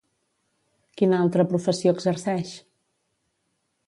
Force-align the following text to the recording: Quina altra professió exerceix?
Quina 1.01 1.19
altra 1.25 1.45
professió 1.51 1.93
exerceix? 1.97 2.55